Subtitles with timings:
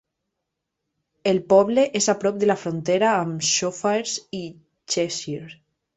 [1.31, 4.41] El poble és a prop de la frontera amb Shropshire i
[4.95, 5.55] Cheshire.